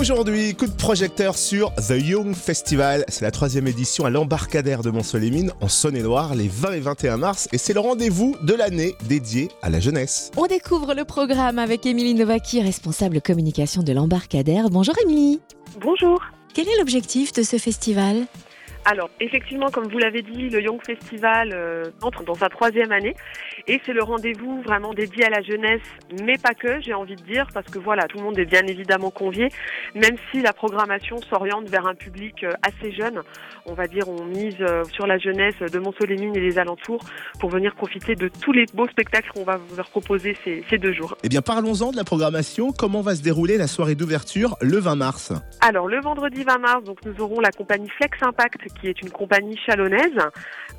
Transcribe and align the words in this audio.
Aujourd'hui, 0.00 0.54
coup 0.54 0.66
de 0.66 0.72
projecteur 0.72 1.36
sur 1.36 1.74
The 1.74 1.90
Young 1.90 2.34
Festival. 2.34 3.04
C'est 3.08 3.22
la 3.22 3.30
troisième 3.30 3.66
édition 3.66 4.06
à 4.06 4.10
l'embarcadère 4.10 4.80
de 4.80 4.88
Mont-Solémine 4.88 5.52
en 5.60 5.68
Saône-et-Loire 5.68 6.34
les 6.34 6.48
20 6.48 6.72
et 6.72 6.80
21 6.80 7.18
mars 7.18 7.48
et 7.52 7.58
c'est 7.58 7.74
le 7.74 7.80
rendez-vous 7.80 8.34
de 8.40 8.54
l'année 8.54 8.94
dédié 9.06 9.50
à 9.60 9.68
la 9.68 9.78
jeunesse. 9.78 10.30
On 10.38 10.46
découvre 10.46 10.94
le 10.94 11.04
programme 11.04 11.58
avec 11.58 11.84
Émilie 11.84 12.14
Novaki, 12.14 12.62
responsable 12.62 13.20
communication 13.20 13.82
de 13.82 13.92
l'embarcadère. 13.92 14.70
Bonjour 14.70 14.94
Émilie. 15.04 15.42
Bonjour. 15.78 16.18
Quel 16.54 16.66
est 16.66 16.78
l'objectif 16.78 17.34
de 17.34 17.42
ce 17.42 17.58
festival? 17.58 18.26
Alors, 18.84 19.10
effectivement, 19.20 19.70
comme 19.70 19.88
vous 19.88 19.98
l'avez 19.98 20.22
dit, 20.22 20.48
le 20.48 20.62
Young 20.62 20.80
Festival 20.84 21.50
euh, 21.52 21.84
entre 22.02 22.24
dans 22.24 22.34
sa 22.34 22.48
troisième 22.48 22.92
année 22.92 23.14
et 23.66 23.80
c'est 23.84 23.92
le 23.92 24.02
rendez-vous 24.02 24.62
vraiment 24.62 24.94
dédié 24.94 25.24
à 25.24 25.30
la 25.30 25.42
jeunesse, 25.42 25.82
mais 26.22 26.38
pas 26.38 26.54
que, 26.54 26.80
j'ai 26.80 26.94
envie 26.94 27.16
de 27.16 27.22
dire, 27.22 27.46
parce 27.52 27.66
que 27.66 27.78
voilà, 27.78 28.04
tout 28.04 28.18
le 28.18 28.24
monde 28.24 28.38
est 28.38 28.46
bien 28.46 28.66
évidemment 28.66 29.10
convié, 29.10 29.48
même 29.94 30.16
si 30.30 30.40
la 30.40 30.52
programmation 30.52 31.18
s'oriente 31.28 31.68
vers 31.68 31.86
un 31.86 31.94
public 31.94 32.42
euh, 32.44 32.52
assez 32.62 32.92
jeune. 32.92 33.20
On 33.66 33.74
va 33.74 33.86
dire, 33.86 34.08
on 34.08 34.24
mise 34.24 34.56
euh, 34.60 34.84
sur 34.84 35.06
la 35.06 35.18
jeunesse 35.18 35.58
de 35.60 35.78
Mont-Solémine 35.78 36.34
et 36.36 36.40
les 36.40 36.58
alentours 36.58 37.04
pour 37.38 37.50
venir 37.50 37.74
profiter 37.74 38.14
de 38.14 38.28
tous 38.28 38.52
les 38.52 38.64
beaux 38.74 38.88
spectacles 38.88 39.30
qu'on 39.34 39.44
va 39.44 39.56
vous 39.56 39.76
leur 39.76 39.90
proposer 39.90 40.36
ces, 40.42 40.64
ces 40.70 40.78
deux 40.78 40.92
jours. 40.92 41.16
Eh 41.22 41.28
bien, 41.28 41.42
parlons-en 41.42 41.90
de 41.92 41.96
la 41.96 42.04
programmation. 42.04 42.72
Comment 42.72 43.02
va 43.02 43.14
se 43.14 43.22
dérouler 43.22 43.58
la 43.58 43.66
soirée 43.66 43.94
d'ouverture 43.94 44.56
le 44.60 44.78
20 44.78 44.94
mars? 44.96 45.32
Alors, 45.60 45.86
le 45.86 46.00
vendredi 46.00 46.42
20 46.44 46.58
mars, 46.58 46.84
donc 46.84 46.98
nous 47.04 47.22
aurons 47.22 47.40
la 47.40 47.50
compagnie 47.50 47.90
Flex 47.90 48.22
Impact 48.22 48.69
qui 48.80 48.88
est 48.88 49.00
une 49.02 49.10
compagnie 49.10 49.58
chalonnaise 49.66 50.18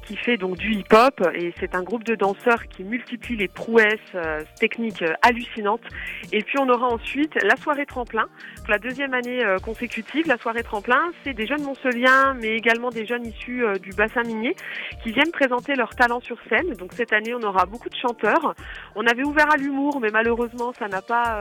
qui 0.05 0.15
fait 0.15 0.37
donc 0.37 0.57
du 0.57 0.73
hip-hop 0.73 1.21
et 1.33 1.53
c'est 1.59 1.75
un 1.75 1.83
groupe 1.83 2.03
de 2.03 2.15
danseurs 2.15 2.67
qui 2.67 2.83
multiplie 2.83 3.35
les 3.35 3.47
prouesses 3.47 3.85
euh, 4.15 4.41
techniques 4.59 5.01
euh, 5.01 5.13
hallucinantes. 5.21 5.83
Et 6.31 6.41
puis 6.41 6.59
on 6.59 6.67
aura 6.69 6.87
ensuite 6.87 7.33
la 7.43 7.55
soirée 7.55 7.85
tremplin. 7.85 8.25
Pour 8.57 8.71
la 8.71 8.79
deuxième 8.79 9.13
année 9.13 9.43
euh, 9.43 9.57
consécutive, 9.59 10.27
la 10.27 10.37
soirée 10.37 10.63
tremplin, 10.63 11.11
c'est 11.23 11.33
des 11.33 11.45
jeunes 11.45 11.63
Montceliens, 11.63 12.35
mais 12.41 12.55
également 12.55 12.89
des 12.89 13.05
jeunes 13.05 13.25
issus 13.25 13.63
du 13.81 13.91
bassin 13.91 14.23
minier 14.23 14.55
qui 15.03 15.11
viennent 15.11 15.31
présenter 15.31 15.75
leur 15.75 15.95
talent 15.95 16.19
sur 16.21 16.37
scène. 16.49 16.73
Donc 16.73 16.93
cette 16.93 17.13
année, 17.13 17.33
on 17.33 17.43
aura 17.43 17.65
beaucoup 17.65 17.89
de 17.89 17.95
chanteurs. 17.95 18.55
On 18.95 19.05
avait 19.05 19.23
ouvert 19.23 19.51
à 19.51 19.57
l'humour, 19.57 19.99
mais 20.01 20.09
malheureusement, 20.11 20.73
ça 20.77 20.87
n'a 20.87 21.01
pas, 21.01 21.39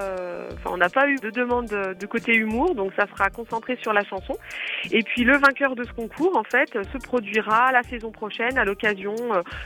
enfin, 0.53 0.70
on 0.70 0.77
n'a 0.77 0.89
pas 0.89 1.09
eu 1.09 1.17
de 1.17 1.31
demande 1.31 1.67
de 1.67 2.07
côté 2.07 2.35
humour, 2.35 2.75
donc 2.75 2.92
ça 2.97 3.07
sera 3.07 3.31
concentré 3.31 3.79
sur 3.81 3.92
la 3.92 4.05
chanson. 4.05 4.35
Et 4.91 5.03
puis 5.03 5.25
le 5.25 5.39
vainqueur 5.39 5.75
de 5.75 5.85
ce 5.85 5.92
concours, 5.92 6.39
en 6.41 6.44
fait, 6.44 6.72
se 6.72 6.98
produira 6.98 7.70
la 7.72 7.83
saison 7.83 8.10
prochaine 8.10 8.56
à 8.56 8.64
l'occasion 8.64 9.14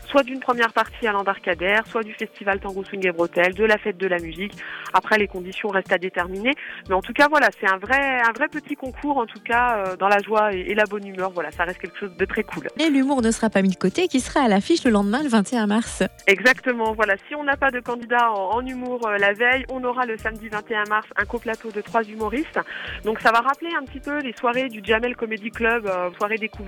soit 0.09 0.23
d'une 0.23 0.41
première 0.41 0.73
partie 0.73 1.07
à 1.07 1.13
l'embarcadère, 1.13 1.87
soit 1.87 2.03
du 2.03 2.13
festival 2.15 2.59
Tango 2.61 2.85
Swing 2.85 3.07
et 3.07 3.13
Bretelles, 3.13 3.55
de 3.55 3.65
la 3.65 3.79
fête 3.79 3.97
de 3.97 4.07
la 4.07 4.19
musique. 4.19 4.53
Après, 4.93 5.19
les 5.19 5.29
conditions 5.29 5.69
restent 5.69 5.93
à 5.93 5.99
déterminer. 5.99 6.53
Mais 6.89 6.95
en 6.95 7.03
tout 7.03 7.13
cas, 7.13 7.29
voilà, 7.29 7.49
c'est 7.61 7.69
un 7.69 7.79
vrai, 7.79 8.21
un 8.21 8.33
vrai 8.33 8.49
petit 8.49 8.77
concours, 8.77 9.19
en 9.19 9.27
tout 9.27 9.41
cas, 9.41 9.79
euh, 9.79 9.97
dans 9.97 10.09
la 10.09 10.19
joie 10.19 10.53
et, 10.53 10.75
la 10.75 10.85
bonne 10.85 11.07
humeur. 11.07 11.31
Voilà, 11.31 11.51
ça 11.51 11.65
reste 11.65 11.79
quelque 11.79 11.99
chose 11.99 12.17
de 12.17 12.25
très 12.25 12.43
cool. 12.43 12.69
Et 12.79 12.91
l'humour 12.91 13.23
ne 13.23 13.31
sera 13.31 13.51
pas 13.51 13.63
mis 13.63 13.71
de 13.71 13.77
côté, 13.77 14.09
qui 14.09 14.21
sera 14.21 14.45
à 14.45 14.49
l'affiche 14.49 14.85
le 14.85 14.91
lendemain, 14.91 15.23
le 15.23 15.29
21 15.29 15.67
mars. 15.67 16.03
Exactement, 16.27 16.93
voilà. 16.93 17.15
Si 17.29 17.35
on 17.35 17.45
n'a 17.45 17.57
pas 17.57 17.71
de 17.71 17.81
candidat 17.81 18.31
en, 18.33 18.65
humour 18.65 19.07
euh, 19.07 19.19
la 19.19 19.33
veille, 19.33 19.65
on 19.71 19.83
aura 19.85 20.07
le 20.07 20.17
samedi 20.17 20.49
21 20.49 20.85
mars 20.89 21.07
un 21.17 21.25
coplateau 21.25 21.71
de 21.71 21.81
trois 21.81 22.03
humoristes. 22.03 22.59
Donc 23.05 23.21
ça 23.21 23.31
va 23.31 23.41
rappeler 23.41 23.71
un 23.79 23.85
petit 23.85 24.01
peu 24.01 24.21
les 24.21 24.33
soirées 24.33 24.69
du 24.69 24.81
Jamel 24.83 25.17
Comedy 25.17 25.51
Club, 25.51 25.87
euh, 25.87 26.11
soirée 26.19 26.37
découverte, 26.37 26.64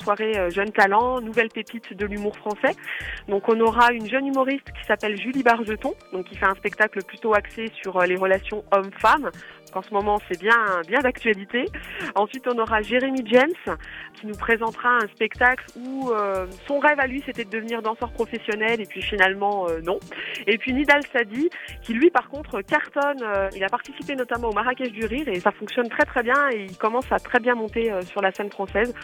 soirée 0.00 0.50
jeunes 0.50 0.72
talents, 0.72 1.20
nouvelle 1.20 1.48
pépite 1.48 1.96
de 1.96 2.06
l'humour 2.06 2.36
français. 2.36 2.76
Donc 3.28 3.48
on 3.48 3.58
aura 3.60 3.92
une 3.92 4.08
jeune 4.08 4.26
humoriste 4.26 4.66
qui 4.72 4.84
s'appelle 4.86 5.20
Julie 5.20 5.42
Bargeton, 5.42 5.94
donc 6.12 6.26
qui 6.26 6.36
fait 6.36 6.46
un 6.46 6.54
spectacle 6.54 7.02
plutôt 7.04 7.34
axé 7.34 7.70
sur 7.82 7.96
euh, 7.96 8.06
les 8.06 8.16
relations 8.16 8.64
hommes-femmes. 8.72 9.30
En 9.74 9.82
ce 9.82 9.92
moment, 9.92 10.20
c'est 10.30 10.38
bien, 10.38 10.82
bien 10.86 11.00
d'actualité. 11.00 11.64
Ensuite, 12.14 12.46
on 12.46 12.56
aura 12.58 12.80
Jérémy 12.82 13.24
James 13.26 13.76
qui 14.14 14.26
nous 14.26 14.36
présentera 14.36 14.98
un 15.02 15.08
spectacle 15.08 15.64
où 15.76 16.10
euh, 16.10 16.46
son 16.68 16.78
rêve 16.78 17.00
à 17.00 17.08
lui, 17.08 17.24
c'était 17.26 17.44
de 17.44 17.50
devenir 17.50 17.82
danseur 17.82 18.12
professionnel 18.12 18.80
et 18.80 18.86
puis 18.86 19.02
finalement, 19.02 19.68
euh, 19.68 19.80
non. 19.80 19.98
Et 20.46 20.58
puis 20.58 20.72
Nidal 20.72 21.02
Sadi 21.12 21.50
qui 21.82 21.92
lui, 21.92 22.10
par 22.10 22.28
contre, 22.28 22.60
cartonne. 22.60 23.24
il 23.56 23.64
a 23.64 23.68
participé 23.68 24.14
notamment 24.14 24.50
au 24.50 24.52
Marrakech 24.52 24.92
du 24.92 25.06
Rire 25.06 25.28
et 25.28 25.40
ça 25.40 25.50
fonctionne 25.50 25.88
très 25.88 26.04
très 26.04 26.22
bien 26.22 26.50
et 26.52 26.66
il 26.68 26.76
commence 26.76 27.10
à 27.10 27.18
très 27.18 27.40
bien 27.40 27.56
monter 27.56 27.92
sur 28.04 28.22
la 28.22 28.30
scène 28.30 28.50
française. 28.50 28.94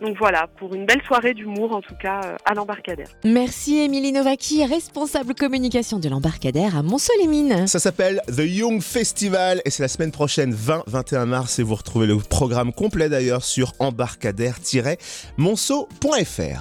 Donc 0.00 0.16
voilà, 0.18 0.46
pour 0.58 0.74
une 0.74 0.86
belle 0.86 1.02
soirée 1.06 1.34
d'humour 1.34 1.72
en 1.72 1.80
tout 1.80 1.94
cas 2.00 2.36
à 2.44 2.54
l'embarcadère. 2.54 3.08
Merci 3.24 3.78
Émilie 3.78 4.12
Novaki, 4.12 4.64
responsable 4.64 5.34
communication 5.34 5.98
de 5.98 6.08
l'embarcadère 6.08 6.76
à 6.76 6.82
Mont-Solémine. 6.82 7.66
Ça 7.66 7.78
s'appelle 7.78 8.20
The 8.28 8.44
Young 8.44 8.80
Festival 8.80 9.60
et 9.64 9.70
c'est 9.70 9.82
la 9.82 9.88
semaine 9.88 10.12
prochaine 10.12 10.54
20-21 10.54 11.24
mars 11.24 11.58
et 11.58 11.62
vous 11.62 11.74
retrouvez 11.74 12.06
le 12.06 12.16
programme 12.16 12.72
complet 12.72 13.08
d'ailleurs 13.08 13.44
sur 13.44 13.72
embarcadère-monceau.fr. 13.78 16.56